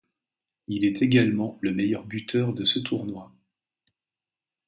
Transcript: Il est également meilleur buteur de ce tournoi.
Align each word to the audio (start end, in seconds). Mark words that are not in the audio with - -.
Il 0.67 0.83
est 0.83 1.03
également 1.03 1.59
meilleur 1.61 2.03
buteur 2.05 2.53
de 2.53 2.65
ce 2.65 2.79
tournoi. 2.79 3.31